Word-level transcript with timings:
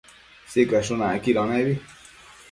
Sicashun 0.53 1.03
acquido 1.07 1.43
nebi 1.51 1.75